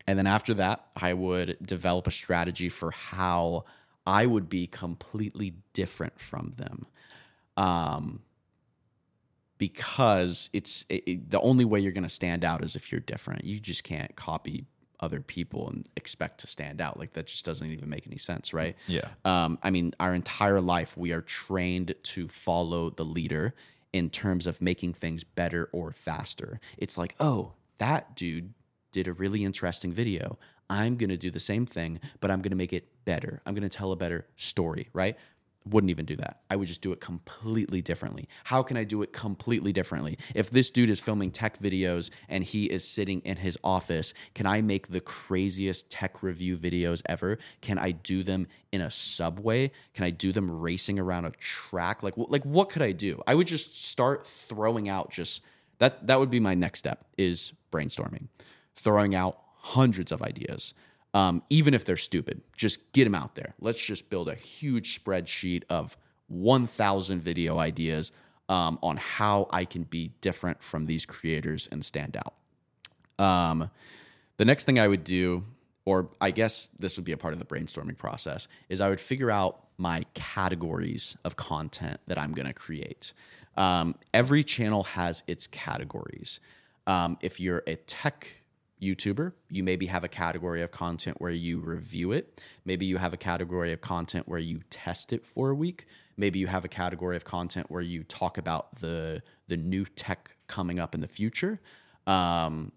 [0.06, 3.64] And then after that, I would develop a strategy for how
[4.06, 6.86] I would be completely different from them.
[7.56, 8.22] Um,
[9.60, 13.00] because it's it, it- the only way you're going to stand out is if you're
[13.02, 13.44] different.
[13.44, 14.64] You just can't copy
[14.98, 16.98] other people and expect to stand out.
[16.98, 18.74] Like that just doesn't even make any sense, right?
[18.88, 19.08] Yeah.
[19.24, 23.54] Um, I mean, our entire life we are trained to follow the leader
[23.92, 26.58] in terms of making things better or faster.
[26.76, 28.52] It's like, oh, that dude
[28.92, 30.38] did a really interesting video.
[30.68, 33.40] I'm going to do the same thing, but I'm going to make it better.
[33.46, 35.16] I'm going to tell a better story, right?
[35.68, 36.40] Wouldn't even do that.
[36.48, 38.28] I would just do it completely differently.
[38.44, 40.16] How can I do it completely differently?
[40.34, 44.46] If this dude is filming tech videos and he is sitting in his office, can
[44.46, 47.38] I make the craziest tech review videos ever?
[47.60, 49.70] Can I do them in a subway?
[49.92, 52.02] Can I do them racing around a track?
[52.02, 53.20] Like, like what could I do?
[53.26, 55.42] I would just start throwing out just
[55.78, 56.06] that.
[56.06, 58.28] That would be my next step is brainstorming,
[58.76, 60.72] throwing out hundreds of ideas
[61.14, 62.40] um, even if they're stupid.
[62.56, 63.54] Just get them out there.
[63.60, 65.96] Let's just build a huge spreadsheet of
[66.28, 68.12] 1,000 video ideas
[68.48, 72.34] um, on how I can be different from these creators and stand out.
[73.24, 73.70] Um,
[74.38, 75.44] the next thing I would do,
[75.84, 79.00] or I guess this would be a part of the brainstorming process, is I would
[79.00, 83.12] figure out my categories of content that I'm going to create.
[83.56, 86.40] Um, every channel has its categories.
[86.86, 88.39] Um, if you're a tech
[88.80, 92.40] YouTuber, you maybe have a category of content where you review it.
[92.64, 95.86] Maybe you have a category of content where you test it for a week.
[96.16, 100.30] Maybe you have a category of content where you talk about the the new tech
[100.46, 101.60] coming up in the future.
[102.06, 102.72] Um,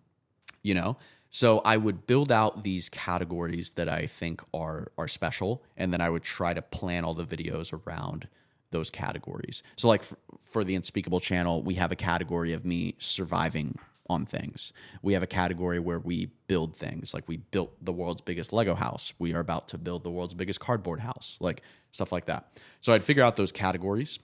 [0.62, 0.98] you know,
[1.30, 6.02] so I would build out these categories that I think are are special, and then
[6.02, 8.28] I would try to plan all the videos around
[8.72, 9.64] those categories.
[9.78, 14.26] So, like for, for the Unspeakable channel, we have a category of me surviving on
[14.26, 14.74] things.
[15.02, 18.76] We have a category where we build things, like we built the world's biggest Lego
[18.76, 19.14] house.
[19.18, 21.62] We are about to build the world's biggest cardboard house, like
[21.92, 22.60] stuff like that.
[22.82, 24.20] So I'd figure out those categories,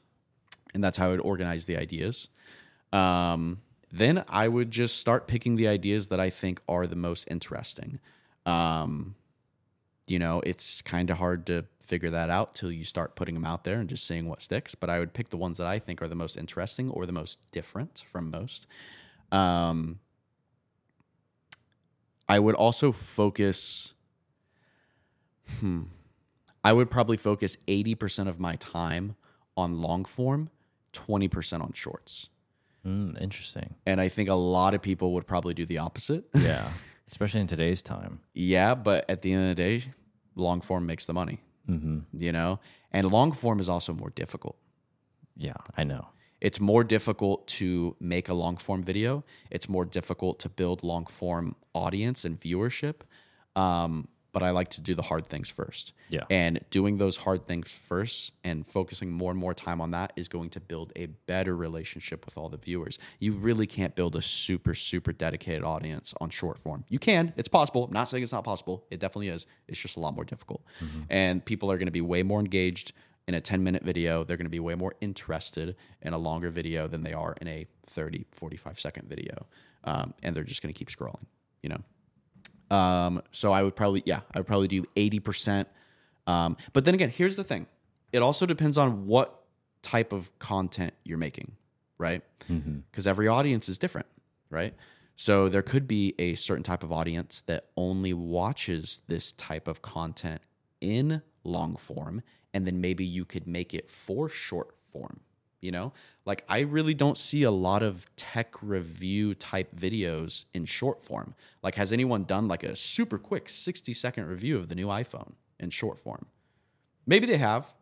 [0.74, 2.28] and that's how I would organize the ideas.
[2.92, 3.62] Um,
[3.92, 8.00] then I would just start picking the ideas that I think are the most interesting.
[8.46, 9.16] Um,
[10.08, 13.46] you know, it's kind of hard to figure that out till you start putting them
[13.46, 14.76] out there and just seeing what sticks.
[14.76, 17.12] But I would pick the ones that I think are the most interesting or the
[17.12, 18.68] most different from most.
[19.32, 20.00] Um,
[22.28, 23.94] I would also focus.
[25.60, 25.84] Hmm.
[26.64, 29.16] I would probably focus 80% of my time
[29.56, 30.50] on long form,
[30.94, 32.30] 20% on shorts.
[32.86, 33.76] Mm, interesting.
[33.86, 36.26] And I think a lot of people would probably do the opposite.
[36.36, 36.70] Yeah.
[37.08, 38.20] Especially in today's time.
[38.36, 39.84] yeah, but at the end of the day,
[40.36, 42.60] long form makes the money, hmm you know?
[42.92, 44.58] And long form is also more difficult.
[45.36, 46.10] Yeah, I know.
[46.42, 49.24] It's more difficult to make a long form video.
[49.52, 53.02] It's more difficult to build long form audience and viewership.
[53.56, 55.94] Um, but I like to do the hard things first.
[56.10, 56.24] Yeah.
[56.30, 60.28] And doing those hard things first and focusing more and more time on that is
[60.28, 63.00] going to build a better relationship with all the viewers.
[63.20, 66.86] You really can't build a super, super dedicated audience on short form.
[66.90, 67.86] You can, it's possible.
[67.86, 68.86] I'm not saying it's not possible.
[68.92, 69.46] It definitely is.
[69.68, 70.64] It's just a lot more difficult.
[71.10, 72.94] And people are going to be way more engaged
[73.30, 74.24] in a 10 minute video.
[74.24, 77.48] They're going to be way more interested in a longer video than they are in
[77.48, 79.46] a 30, 45 second video.
[79.84, 81.26] Um, and they're just going to keep scrolling,
[81.62, 82.76] you know?
[82.76, 85.68] Um, so I would probably, yeah, I would probably do 80%.
[86.26, 87.68] Um, but then again, here's the thing
[88.12, 89.44] it also depends on what
[89.84, 91.52] type of content you're making,
[92.00, 92.24] right?
[92.90, 94.08] Because every audience is different,
[94.50, 94.74] right?
[95.16, 99.84] So there could be a certain type of audience that only watches this type of
[99.84, 100.42] content
[100.82, 105.20] in long form, and then maybe you could make it for short form,
[105.62, 105.94] You know,
[106.26, 111.36] like I really don't see a lot of tech review type videos in short form.
[111.62, 115.34] Like, has anyone done like a super quick 60 second review of the new iPhone
[115.60, 116.28] in short form?
[117.06, 117.74] Maybe they have,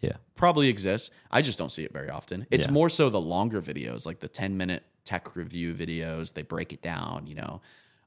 [0.00, 0.16] Yeah.
[0.36, 1.10] probably exists.
[1.30, 2.46] I just don't see it very often.
[2.50, 2.72] It's Yeah.
[2.72, 6.34] more so the longer videos, like the 10 minute tech review videos.
[6.34, 7.60] They break it down, you know.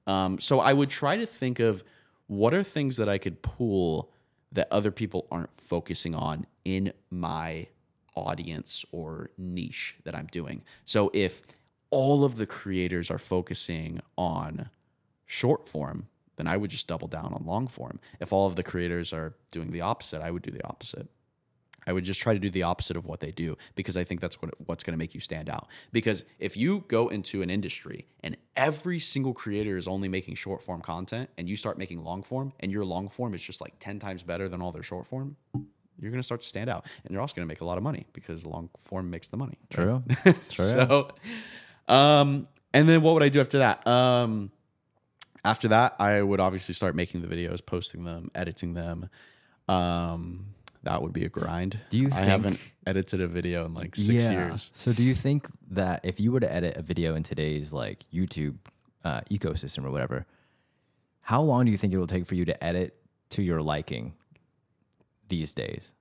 [0.07, 1.83] Um, so I would try to think of
[2.27, 4.11] what are things that I could pull
[4.51, 7.67] that other people aren't focusing on in my
[8.15, 10.63] audience or niche that I'm doing.
[10.85, 11.43] So if
[11.89, 14.69] all of the creators are focusing on
[15.25, 16.07] short form,
[16.37, 17.99] then I would just double down on long form.
[18.19, 21.07] If all of the creators are doing the opposite, I would do the opposite.
[21.87, 24.21] I would just try to do the opposite of what they do because I think
[24.21, 25.67] that's what what's going to make you stand out.
[25.91, 30.61] Because if you go into an industry and every single creator is only making short
[30.61, 33.73] form content and you start making long form and your long form is just like
[33.79, 35.37] 10 times better than all their short form,
[35.99, 37.77] you're going to start to stand out and you're also going to make a lot
[37.77, 39.57] of money because long form makes the money.
[39.75, 40.01] right?
[40.23, 40.33] True.
[40.49, 40.65] True.
[40.65, 41.09] So,
[41.87, 43.87] um, and then what would I do after that?
[43.87, 44.51] Um,
[45.43, 49.09] after that, I would obviously start making the videos, posting them, editing them.
[49.69, 50.47] Um,
[50.87, 51.77] that would be a grind.
[51.89, 54.71] Do you I haven't edited a video in like six years.
[54.73, 57.99] So do you think that if you were to edit a video in today's like
[58.11, 58.55] YouTube
[59.03, 60.25] uh, ecosystem or whatever,
[61.19, 62.95] how long do you think it will take for you to edit
[63.31, 64.13] to your liking
[65.27, 65.93] these days?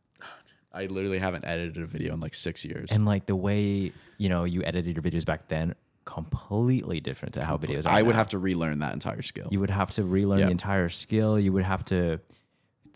[0.72, 2.92] I literally haven't edited a video in like six years.
[2.92, 7.44] And like the way you know you edited your videos back then, completely different to
[7.44, 7.92] how videos are.
[7.92, 8.18] I would now.
[8.18, 9.48] have to relearn that entire skill.
[9.50, 10.46] You would have to relearn Yeah.
[10.46, 11.40] the entire skill.
[11.40, 12.20] You would have to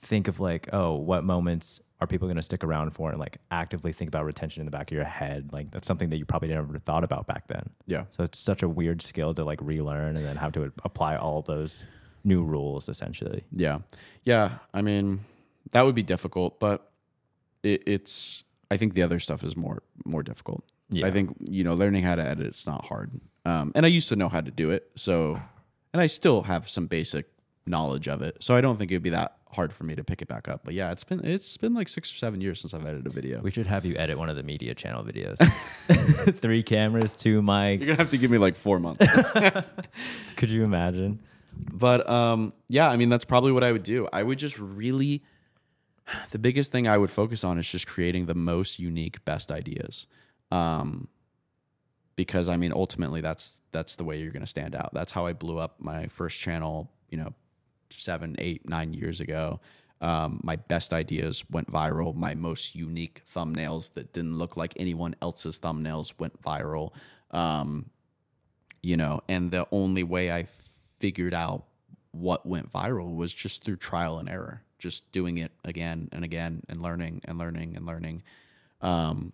[0.03, 3.39] think of like, oh, what moments are people going to stick around for, and like
[3.51, 5.51] actively think about retention in the back of your head.
[5.53, 7.69] Like that's something that you probably never thought about back then.
[7.87, 8.05] yeah.
[8.11, 11.43] So it's such a weird skill to like relearn and then have to apply all
[11.43, 11.85] those
[12.25, 13.45] new rules essentially.
[13.53, 13.81] Yeah.
[14.25, 14.59] Yeah.
[14.73, 15.21] I mean,
[15.73, 16.91] that would be difficult, but
[17.63, 20.65] it, it's, I think the other stuff is more, more difficult.
[20.89, 21.07] Yeah.
[21.07, 23.11] I think, you know, learning how to edit, it's not hard.
[23.45, 24.91] Um, and I used to know how to do it.
[24.97, 25.41] So,
[25.93, 27.27] and I still have some basic
[27.67, 28.37] knowledge of it.
[28.41, 30.63] So I don't think it'd be that hard for me to pick it back up.
[30.65, 33.11] But yeah, it's been, it's been like six or seven years since I've edited a
[33.11, 33.41] video.
[33.41, 35.39] We should have you edit one of the media channel videos.
[36.39, 37.81] Three cameras, two mics.
[37.81, 39.05] You're gonna have to give me like four months.
[40.37, 41.21] Could you imagine?
[41.73, 44.09] But um, yeah, I mean that's probably what I would do.
[44.13, 45.23] I would just really
[46.31, 50.07] the biggest thing I would focus on is just creating the most unique, best ideas.
[50.51, 51.09] Um,
[52.17, 54.93] because I mean, ultimately, that's that's the way you're going to stand out.
[54.93, 56.91] That's how I blew up my first channel.
[57.09, 57.35] You know,
[57.91, 59.61] seven, eight, nine years ago.
[60.01, 62.15] Um, my best ideas went viral.
[62.15, 66.93] My most unique thumbnails that didn't look like anyone else's thumbnails went viral.
[67.33, 67.91] Um,
[68.83, 70.45] you know, and the only way I
[70.99, 71.65] figured out
[72.13, 76.63] what went viral was just through trial and error, just doing it again and again
[76.69, 78.23] and learning and learning and learning.
[78.81, 79.33] Um,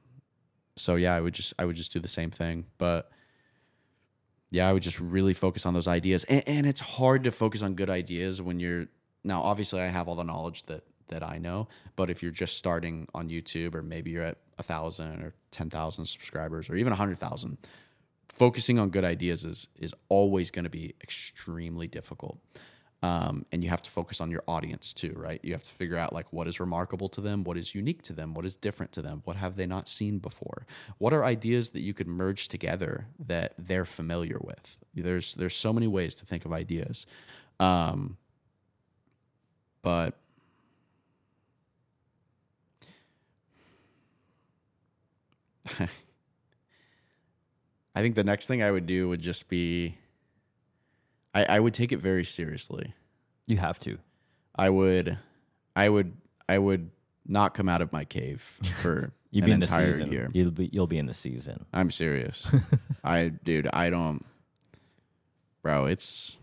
[0.77, 3.11] so yeah, I would just I would just do the same thing, but
[4.51, 7.63] yeah, I would just really focus on those ideas, and, and it's hard to focus
[7.63, 8.87] on good ideas when you're
[9.25, 9.43] now.
[9.43, 13.09] Obviously, I have all the knowledge that that I know, but if you're just starting
[13.15, 16.97] on YouTube, or maybe you're at a thousand or ten thousand subscribers, or even a
[16.97, 17.59] hundred thousand,
[18.29, 22.39] focusing on good ideas is is always going to be extremely difficult.
[23.03, 25.39] Um, and you have to focus on your audience too, right?
[25.43, 28.13] You have to figure out like what is remarkable to them, what is unique to
[28.13, 30.67] them, what is different to them, what have they not seen before,
[30.99, 34.79] what are ideas that you could merge together that they're familiar with.
[34.95, 37.07] There's there's so many ways to think of ideas,
[37.61, 38.17] um,
[39.83, 40.15] but
[47.95, 49.97] I think the next thing I would do would just be
[51.37, 52.95] I, I would take it very seriously.
[53.47, 53.99] You have to.
[54.57, 55.19] I would
[55.77, 56.15] I would
[56.49, 56.91] I would
[57.27, 58.41] not come out of my cave
[58.81, 60.13] for You'd an be in the entire season.
[60.13, 60.31] year.
[60.33, 61.67] You'll be you'll be in the season.
[61.75, 62.51] I'm serious.
[63.05, 64.23] I dude, I don't
[65.63, 66.39] Bro, it's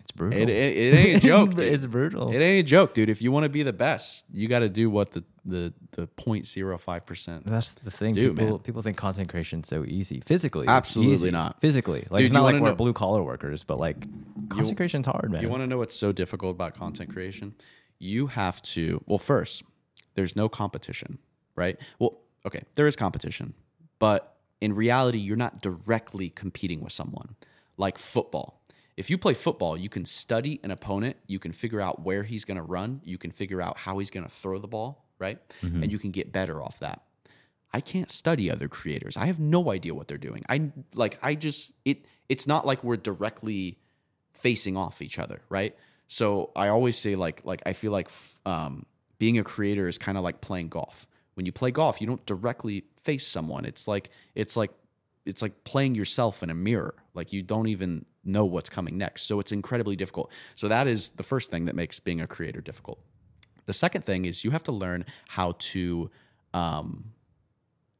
[0.00, 0.38] It's brutal.
[0.40, 1.50] it, it, it ain't a joke.
[1.54, 1.72] dude.
[1.72, 2.30] it's brutal.
[2.32, 3.08] It ain't a joke, dude.
[3.10, 6.06] If you want to be the best, you got to do what the the the
[6.06, 7.46] 0.05 percent.
[7.46, 8.14] That's the thing.
[8.14, 8.58] Dude, people man.
[8.60, 10.20] people think content creation is so easy.
[10.26, 11.30] Physically, Absolutely easy.
[11.30, 11.60] not.
[11.60, 14.00] Physically, like Dude, it's not like we're know- blue collar workers, but like
[14.48, 15.42] content creation's hard, man.
[15.42, 17.54] You want to know what's so difficult about content creation?
[17.98, 19.62] You have to, well, first,
[20.14, 21.18] there's no competition,
[21.54, 21.78] right?
[21.98, 23.52] Well, okay, there is competition,
[23.98, 27.36] but in reality, you're not directly competing with someone
[27.76, 28.59] like football.
[29.00, 32.44] If you play football, you can study an opponent, you can figure out where he's
[32.44, 35.38] going to run, you can figure out how he's going to throw the ball, right?
[35.82, 37.00] And you can get better off that.
[37.72, 39.16] I can't study other creators.
[39.16, 40.44] I have no idea what they're doing.
[40.50, 43.78] I like I just it it's not like we're directly
[44.34, 45.74] facing off each other, right?
[46.06, 48.84] So I always say like like I feel like f- um,
[49.18, 52.26] being a creator is kind of like playing golf, when you play golf, you don't
[52.26, 53.64] directly face someone.
[53.64, 54.72] It's like it's like
[55.24, 56.96] it's like playing yourself in a mirror.
[57.14, 59.22] Like you don't even know what's coming next.
[59.22, 60.30] So it's incredibly difficult.
[60.54, 63.00] So that is the first thing that makes being a creator difficult.
[63.66, 66.10] The second thing is you have to learn how to
[66.52, 67.12] um,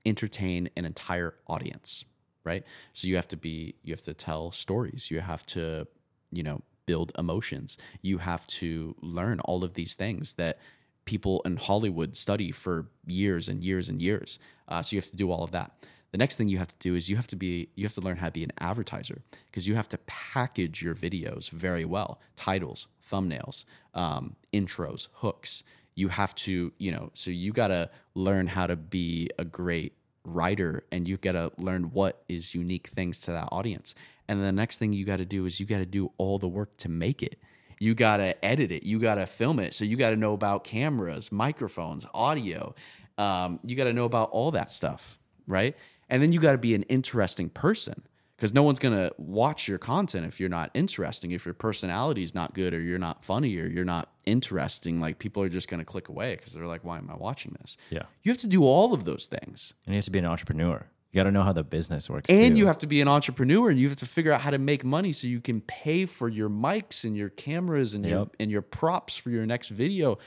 [0.04, 2.04] entertain an entire audience,
[2.44, 2.64] right?
[2.92, 5.10] So you have to be, you have to tell stories.
[5.10, 5.86] You have to,
[6.32, 7.78] you know, build emotions.
[8.02, 10.58] You have to learn all of these things that
[11.04, 14.38] people in Hollywood study for years and years and years.
[14.68, 15.72] Uh, so you have to do all of that.
[16.12, 18.00] The next thing you have to do is you have to be you have to
[18.00, 22.20] learn how to be an advertiser because you have to package your videos very well.
[22.36, 25.62] Titles, thumbnails, um, intros, hooks.
[25.94, 29.94] You have to you know so you got to learn how to be a great
[30.24, 33.94] writer and you got to learn what is unique things to that audience.
[34.28, 36.48] And the next thing you got to do is you got to do all the
[36.48, 37.38] work to make it.
[37.78, 38.82] You got to edit it.
[38.84, 39.74] You got to film it.
[39.74, 42.74] So you got to know about cameras, microphones, audio.
[43.16, 45.74] Um, you got to know about all that stuff, right?
[46.10, 48.02] And then you got to be an interesting person
[48.36, 51.30] because no one's going to watch your content if you're not interesting.
[51.30, 55.18] If your personality is not good or you're not funny or you're not interesting, like
[55.18, 57.76] people are just going to click away because they're like, why am I watching this?
[57.90, 58.04] Yeah.
[58.22, 59.74] You have to do all of those things.
[59.86, 60.86] And you have to be an entrepreneur.
[61.12, 62.30] You got to know how the business works.
[62.30, 62.58] And too.
[62.58, 64.84] you have to be an entrepreneur and you have to figure out how to make
[64.84, 68.62] money so you can pay for your mics and your cameras and your and your
[68.62, 70.18] props for your next video.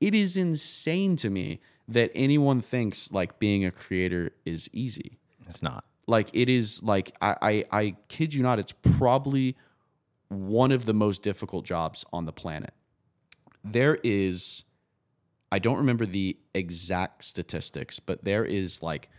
[0.00, 5.18] It is insane to me that anyone thinks like being a creator is easy.
[5.48, 5.84] It's not.
[6.06, 9.56] Like it is like I, I I kid you not, it's probably
[10.28, 12.72] one of the most difficult jobs on the planet.
[13.64, 14.64] There is
[15.50, 19.10] I don't remember the exact statistics, but there is like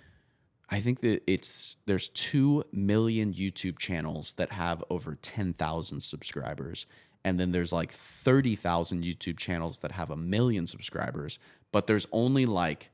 [0.70, 6.86] I think that it's there's 2 million YouTube channels that have over 10,000 subscribers
[7.24, 11.38] and then there's like 30,000 YouTube channels that have a million subscribers,
[11.72, 12.92] but there's only like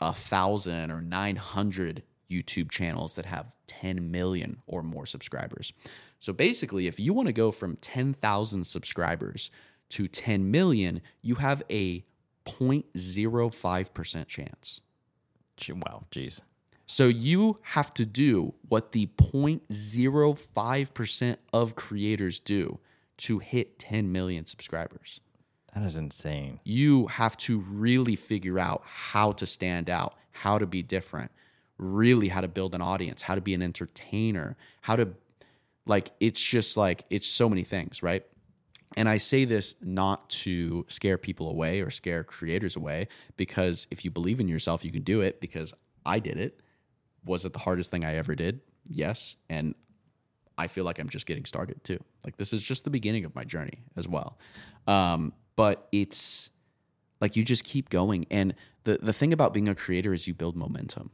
[0.00, 5.72] a thousand or 900 YouTube channels that have 10 million or more subscribers.
[6.20, 9.50] So basically, if you want to go from 10,000 subscribers
[9.90, 12.04] to 10 million, you have a
[12.46, 14.80] 0.05% chance.
[15.68, 16.04] Wow.
[16.10, 16.40] Jeez.
[16.86, 22.78] So you have to do what the 0.05% of creators do
[23.18, 25.20] to hit 10 million subscribers
[25.74, 26.58] That is insane.
[26.64, 31.30] you have to really figure out how to stand out, how to be different,
[31.80, 35.08] really how to build an audience, how to be an entertainer, how to
[35.86, 38.24] like it's just like it's so many things, right?
[38.96, 44.04] And I say this not to scare people away or scare creators away because if
[44.04, 45.72] you believe in yourself, you can do it because
[46.04, 46.60] I did it.
[47.24, 48.60] Was it the hardest thing I ever did?
[48.88, 49.36] Yes.
[49.48, 49.74] And
[50.58, 52.02] I feel like I'm just getting started too.
[52.24, 54.38] Like this is just the beginning of my journey as well.
[54.86, 56.50] Um, but it's
[57.20, 58.26] like you just keep going.
[58.30, 58.54] And
[58.84, 61.10] the the thing about being a creator is you build momentum.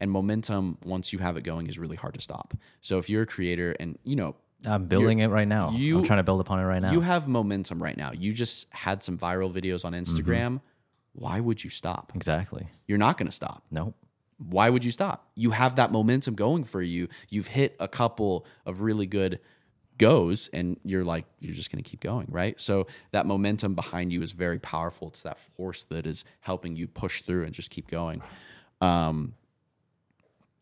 [0.00, 2.54] And momentum, once you have it going, is really hard to stop.
[2.80, 4.34] So if you're a creator and you know
[4.66, 5.70] I'm building it right now.
[5.72, 6.92] you- I'm trying to build upon it right now.
[6.92, 10.60] you have momentum right now, you just had some viral videos on Instagram.
[11.12, 12.12] Why would you stop?
[12.14, 12.66] exactly.
[12.86, 13.64] You're not going to stop.
[13.70, 13.94] Nope.
[14.38, 15.28] why would you stop?
[15.34, 17.08] You have that momentum going for you.
[17.28, 19.38] You've hit a couple of really good
[19.98, 22.58] goes and you're like you're just going to keep going, right?
[22.58, 25.08] So that momentum behind you is very powerful.
[25.08, 28.22] It's that force that is helping you push through and just keep going.
[28.80, 29.34] Um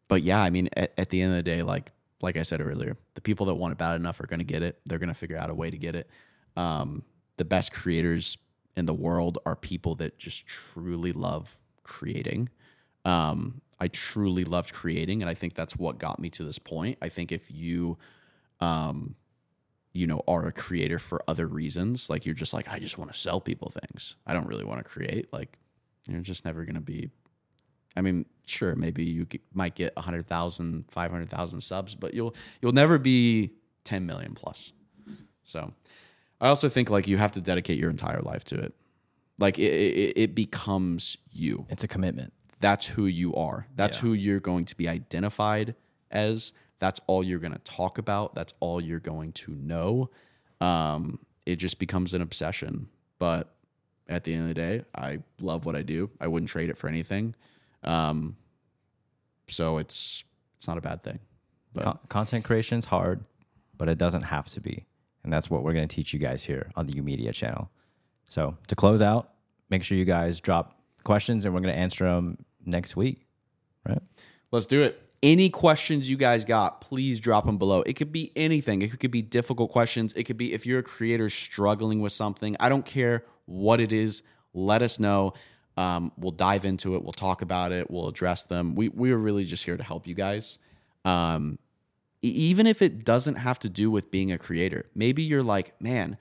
[0.09, 2.61] but yeah, I mean at, at the end of the day like like I said
[2.61, 4.81] earlier, the people that want it bad enough are going to get it.
[4.87, 6.09] They're going to figure out a way to get it.
[6.57, 7.05] Um
[7.37, 8.37] the best creators
[8.77, 12.49] in the world are people that just truly love creating
[13.05, 16.99] um, I truly loved creating, and I think that's what got me to this point.
[17.01, 17.97] I think if you,
[18.61, 19.15] um,
[19.93, 23.13] you know, are a creator for other reasons, like you're just like, I just want
[23.13, 24.17] to sell people things.
[24.27, 25.33] I don't really want to create.
[25.33, 25.59] Like,
[26.09, 27.11] you're just never going to be.
[27.99, 33.51] I mean, sure, maybe you might get 100,000, 500,000 subs, but you'll you'll never be
[33.85, 34.73] 10 million plus.
[35.45, 35.73] So,
[36.41, 38.75] I also think like you have to dedicate your entire life to it.
[39.39, 42.33] Like it, it, it becomes you It's a commitment.
[42.61, 43.67] that's who you are.
[43.75, 44.03] That's Yeah.
[44.03, 45.75] who you're going to be identified
[46.11, 46.53] as.
[46.81, 48.37] That's all you're going to talk about.
[48.37, 50.11] That's all you're going to know.
[50.61, 52.89] Um, it just becomes an obsession.
[53.19, 53.53] But
[54.09, 56.09] at the end of the day, I love what I do.
[56.21, 57.35] I wouldn't trade it for anything.
[57.85, 58.37] Um,
[59.49, 60.25] so it's
[60.57, 61.21] it's not a bad thing.
[61.73, 63.25] But Con- content creation is hard,
[63.77, 64.87] but it doesn't have to be.
[65.23, 67.71] And that's what we're going to teach you guys here on the U Media channel.
[68.29, 69.31] So to close out,
[69.71, 73.27] make sure you guys drop questions and we're going to answer them next week.
[73.87, 74.03] Right?
[74.51, 75.03] Let's do it.
[75.23, 77.83] Any questions you guys got, please drop them below.
[77.83, 78.83] It could be anything.
[78.83, 80.15] It could be difficult questions.
[80.15, 82.57] It could be if you're a creator struggling with something.
[82.61, 84.23] I don't care what it is.
[84.55, 85.35] Let us know.
[85.79, 87.05] Um, we'll dive into it.
[87.05, 87.89] We'll talk about it.
[87.89, 88.75] We'll address them.
[88.75, 90.59] We we are really just here to help you guys.
[91.05, 91.59] Um,
[92.21, 96.19] even if it doesn't have to do with being a creator, maybe you're like, man,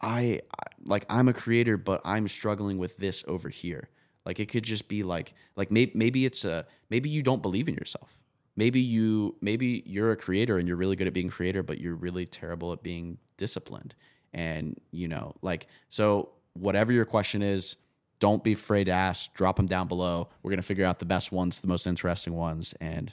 [0.00, 0.42] I-
[0.84, 3.88] like I'm a creator, but I'm struggling with this over here.
[4.24, 7.68] Like it could just be like like maybe maybe it's a maybe you don't believe
[7.68, 8.16] in yourself.
[8.54, 11.96] Maybe you maybe you're a creator and you're really good at being creator, but you're
[11.96, 13.96] really terrible at being disciplined.
[14.32, 17.76] And you know, like so whatever your question is,
[18.22, 19.34] don't be afraid to ask.
[19.34, 20.28] Drop them down below.
[20.44, 23.12] We're gonna figure out the best ones, the most interesting ones, and